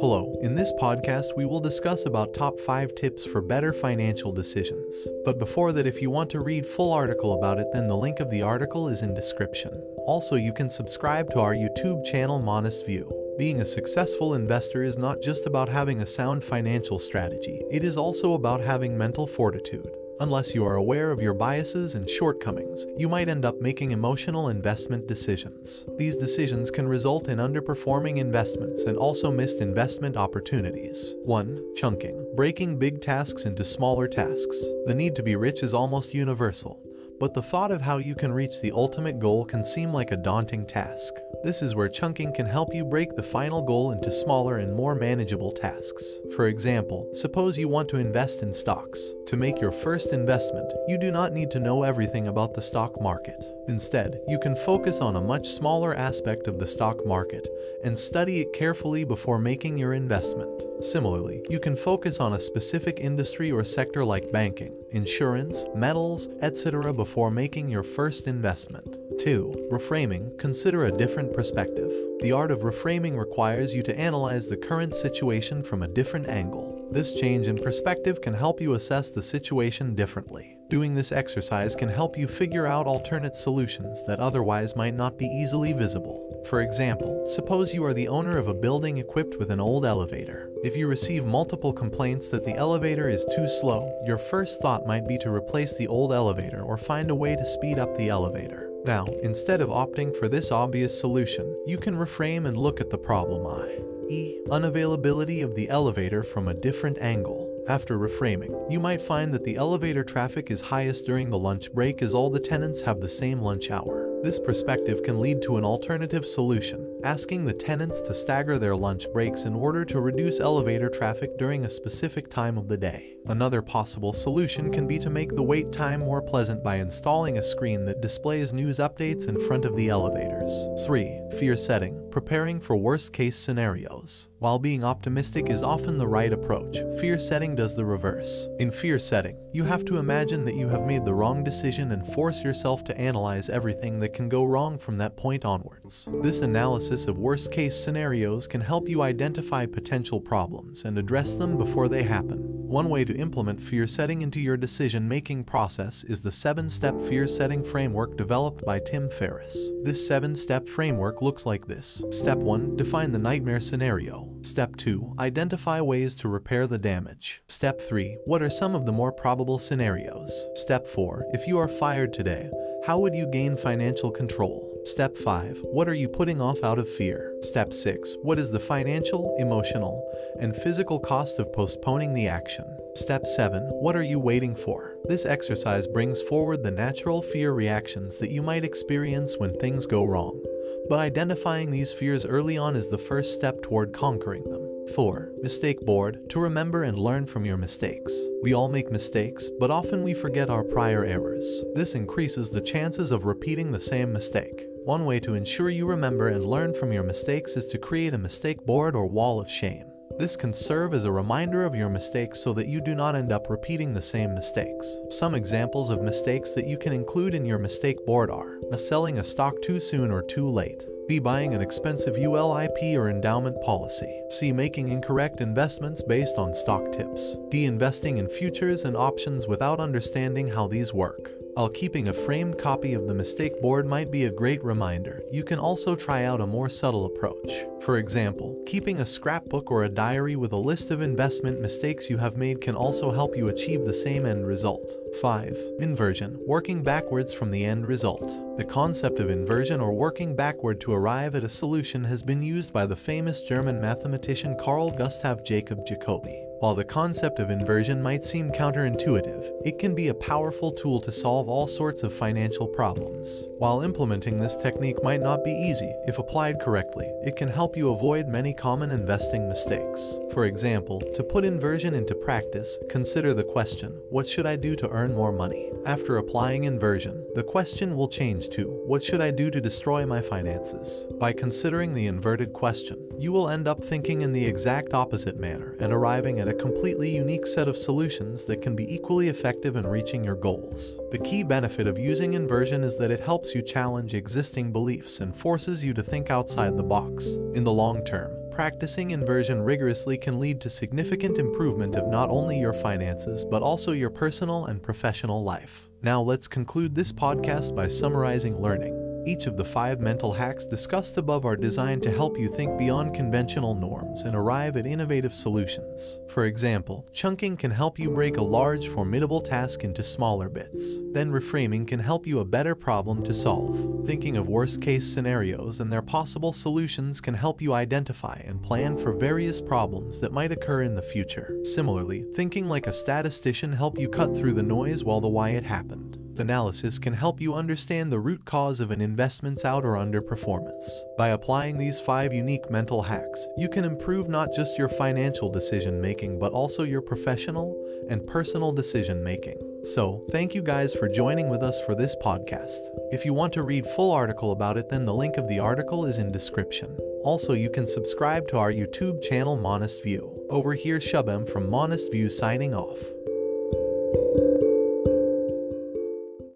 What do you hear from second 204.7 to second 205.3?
One way